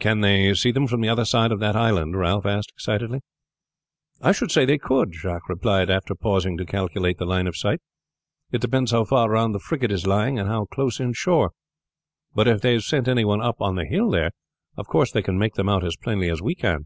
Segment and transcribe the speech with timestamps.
[0.00, 3.20] "Can they see them from the other side of that island?" Ralph asked excitedly.
[4.20, 7.80] "I should say they could," Jacques replied after pausing to calculate the line of sight.
[8.52, 11.52] "It depends how far round the frigate is lying, and how close in shore.
[12.34, 14.32] But if they have sent any one up on the hill there,
[14.76, 16.84] of course they can make them out as plainly as we can."